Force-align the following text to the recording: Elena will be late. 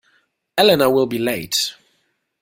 Elena 0.57 0.89
will 0.89 1.05
be 1.05 1.19
late. 1.19 1.75